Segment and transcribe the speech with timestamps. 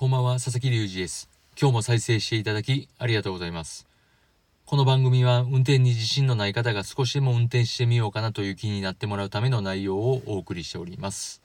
[0.00, 1.28] こんばんは、佐々木隆二です。
[1.60, 3.86] 今日も再生していただきありがとうございます。
[4.64, 11.42] この番組は運転に自信のない方が少しでも運転してみようかなという気になってもらうための内容をお送りしております。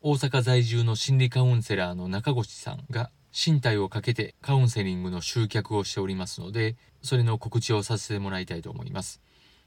[0.00, 9.20] 大阪在住の心理カウンセラーの中越さんが身体をかけてカウンセリングの集客をしておりますので、それの告知をさせてもらいたいと思います。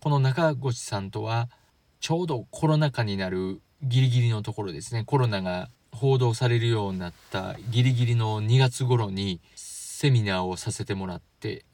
[0.00, 1.50] この中越さんとは、
[2.00, 5.68] ちょうどコロナ禍になるギリギリのところですね、コロナが
[5.98, 11.64] 報道されるようになったギリギリの2月頃にセミナーをさせてもらって、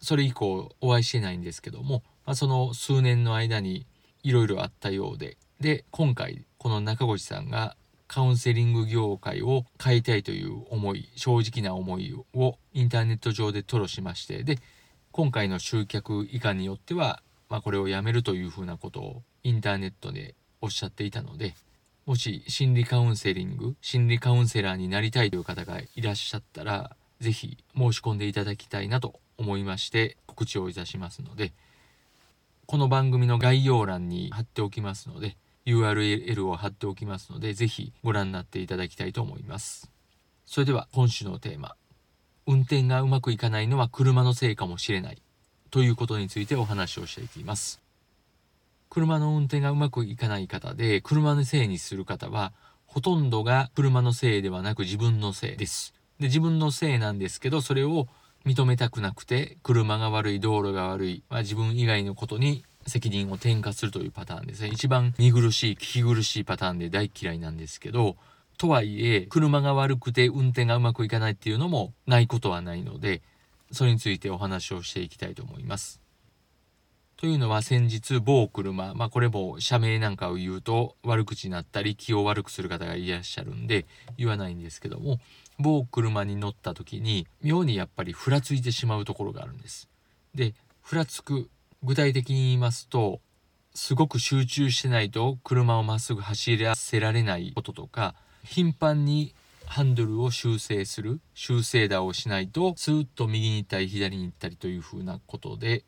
[0.00, 3.86] それ以降お会いしてないんですけども、まあ、その数年の間に
[4.22, 14.58] いろいろあったようで、で、今回この中越さんがカウンセリング業界を変えたいという思い、正直な思いをインターネット上で吐露しまして、で、
[15.10, 21.54] 今回の集客以下によっては、まあ、これをやめるというふうなことをインターネットでおっしゃっていたので、
[22.06, 31.54] もし心理カウンセリング、心理カウンセラーになりたいという方がいらっしゃったら、ぜひ申し込んでいただきたいなと思いまして告知をいたしますので、
[32.66, 39.90] この番組の概要欄に貼っておきますので、URL を貼っておきますので、ぜひご覧になっていただきたいと思います。
[40.44, 41.74] それでは今週のテーマ、
[42.46, 45.22] 運転がうまくいかないのは車のせいかもしれない
[45.70, 47.83] ということについてお話をしていきます。
[48.94, 52.52] 車の運転がうまくいかない方で、車のせいにする方は、
[52.86, 55.94] ほとんどが車のせいではなく自分のせいです。
[56.20, 58.06] で、自分のせいなんですけど、それを
[58.46, 64.68] 認めたくなくて、車が悪い、道路が悪い、まあ、自分以外のことに責任を転嫁するというパターンですね。
[64.68, 68.16] 一番見苦しい、聞き苦しいパターンで大嫌いなんですけど、
[68.58, 73.22] とはいえ、車が悪くて運転がうまくいかないっていうのもないことはないので、
[73.72, 76.03] それについてお話をしていきたいと思います。
[77.16, 83.86] というのは先日某車、まあこれも社名なんかを言うと悪口になったり気を悪くする方がいらっしゃるんで
[84.18, 85.20] 言わないんですけども、
[85.58, 89.88] 某車に乗った時に妙にやっぱりふらついてしまうところがあるんです。
[90.34, 91.48] で、ふらつく、
[91.82, 93.20] 具体的に言いますと、
[93.74, 98.14] すごく集中してないと車をまっすぐ走らせられないこととか、
[98.44, 99.34] 頻繁に
[99.66, 105.84] ハンドルを修正する、修正打をしないと、スーッと右に行ったり左に行ったりというふうなことで、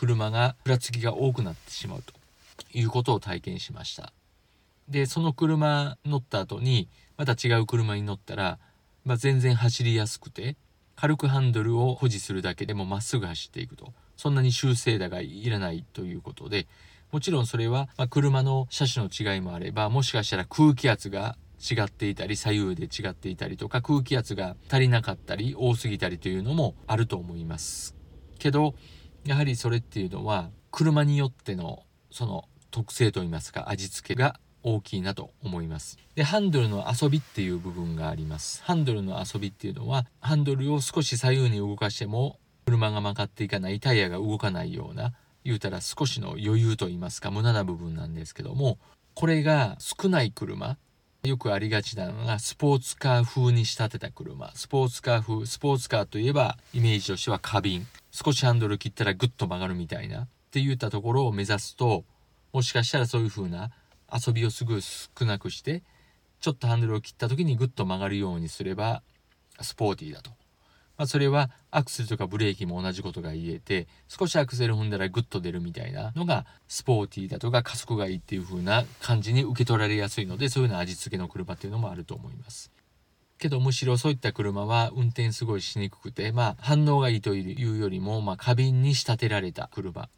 [0.00, 2.14] 車がふらつきが多くなってしまうと
[2.72, 4.14] いうことを体験しました。
[4.88, 6.88] で、その車乗った後に、
[7.18, 8.58] また違う車に乗ったら、
[9.04, 10.56] まあ、全然走りやすくて、
[10.96, 13.92] 軽くハンドルを保持するだけでもまっすぐ走っていくと。
[14.16, 16.66] そんなに修正打がいらないということで、
[17.12, 27.94] もちろんそれは、ま、車の車種の違いもあれば、もしかしたら空気圧が違っていたり、左右で違っていたりとか、空気圧が足りなかったり、多すぎたりというのもあると思います。
[28.38, 28.74] けど、
[29.24, 35.98] やはりそれっていうのは、車によっての、その特性といいますか、味付けが大きいなと思います。
[36.14, 38.62] で、ハンドルの遊びっていう部分があります。
[38.62, 45.12] ハンドルの遊びっていうのは、ハンドルを少し左右に動かしても、車が曲がっていかない、タイヤが動かないような、
[45.44, 48.78] 言うたら少しの余裕と言いますか、無駄な部分なんですけども、
[49.14, 50.78] これが少ない車、
[51.22, 54.52] よくありがちなのが、スポーツカー風に仕立てた車。
[54.54, 57.86] スポーツカー風、スポーツカーといえば、イメージとしては花瓶。
[58.10, 60.22] 少しハンドル切ったらグッと曲がるみたいな。
[60.22, 62.04] って言ったところを目指すと、
[62.54, 63.70] もしかしたらそういう風な
[64.12, 65.82] 遊びをすぐ少なくして、
[66.40, 69.02] ちょっとハンドルを切った時にグッと曲がるようにすれば、
[69.60, 70.30] スポーティーだと。
[71.00, 82.70] まあ、それはアクセルとかブレーキも同じことが言えて、少しアクセル踏んだらグッと出るみたいなのが、スポーティーだとか加速がいいっていう風な感じに受け取られやすいので、そういうような味付けの車っていうのもあると思います。
[83.38, 90.10] けどむしろそういった車は運転すごいしにくくて、まあ反応がいいというよりも、まあ過敏に仕立てられた車。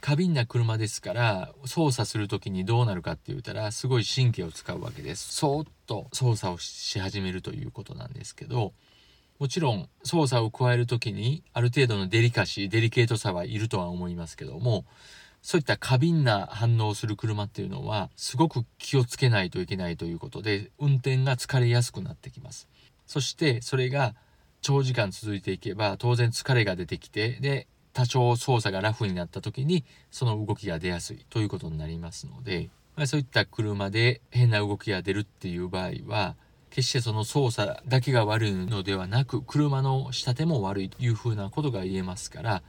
[0.00, 5.34] 過敏な車ですから、操作する時にどうなるかって言ったら、すごい神経を使うわけです。
[5.34, 8.72] そーっと操作をし始めるということなんですけど、
[9.38, 14.84] もちろん操作を加える時にある程度のデリカシー、デリケートさはいるとは思いますけども、
[15.42, 22.68] そういった過敏な反応をする車っていうのは、すごく気をつけないといけないということで、運転が疲れやすくなってきます。
[23.06, 24.14] そして、それが
[24.60, 36.36] 長時間続いていけば、当然疲れが出てきて、で、多少操作がラフになった時にその動きが出やすいということになりますので、まあ、そういった車で変な動きが出るっていう場合は
[36.70, 42.62] 決してその操作だけが悪いのではなく車の仕立ても悪いというふうなことが言えますから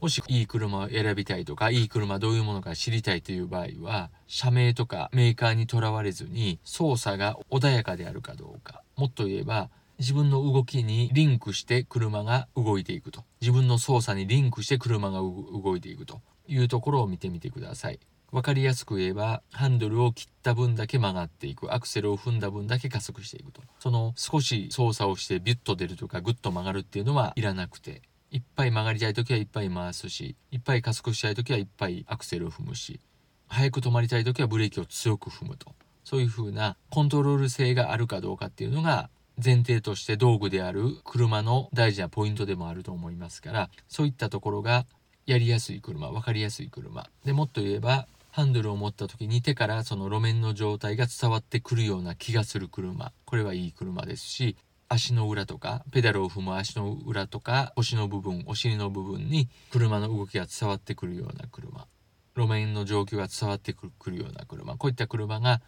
[0.00, 8.82] もしいい車を選びたいとかいい車どういうものか知りたいという場合は社名とかメーカーにとらわれずに操作が穏やかであるかどうか。
[8.96, 13.24] もっと言えば自分の動きにリンクして車が動いていくと。
[13.40, 17.98] 自分の操作にリンクして車が動いていくというところを見てみてください。
[18.30, 21.72] 分かりやすく言えばハンドルを切った分だけ曲がっていく。
[21.72, 23.62] アクセルを踏んだ分だけ加速していくと。
[23.78, 28.02] その少し操作をしてビュッと出るとかグッと曲がるっていうのはいらなくて。
[28.30, 33.00] いっぱい曲がりたい時はいっぱい回すしいっぱい加速したい時はいっぱいアクセルを踏むし
[33.46, 35.74] 早く止まりたい時はブレーキを強く踏むと。
[36.04, 39.08] そういう風なコントロール性があるかどうかっていうのが
[39.42, 44.84] 前提として道具である車の大事なポイントでもあると思いますからそういったところが
[45.26, 47.08] やりやすい車分かりやすい車。
[47.24, 48.06] でもっと言えば
[48.38, 53.10] ハンドルを持った時に手からその路面の状態が伝わってくるような気がする車。
[53.24, 54.56] これはいい車ですし
[54.88, 61.88] 足の裏とかペダルを踏む足の裏とか腰の部分お尻の部分に車の動きが伝わってくるような車。
[62.36, 64.76] 路面の状況が伝わってくるような車。
[64.76, 65.60] こういった車が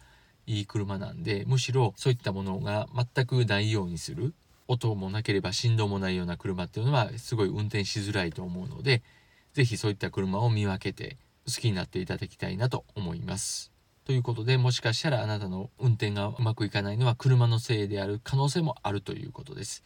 [0.47, 4.33] いい車なんでむしろそういったものが全くないようにする。
[4.69, 9.03] 音もなければ振動もないような車っていうのはすごい運転しづらいと思うので
[9.51, 11.17] 是非そういった車を見分けて
[11.47, 13.71] 好きになっていただきたいなと思います。
[14.05, 19.83] ということでもしかしたらあなたの運転がうまくいかないのは車のせいである可能性もあるということです。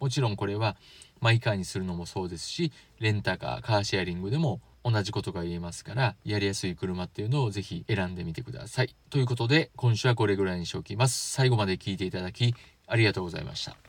[0.00, 0.76] もちろんこれは
[1.20, 12.54] マイカーにするのもそうですしレンタカーカーシェアリングでも同じことが言えますからやりやすい車っていうのをぜひ選んでみてくださいということで今週はこれぐらいにしておきます最後まで聞いていただき
[12.86, 13.85] ありがとうございました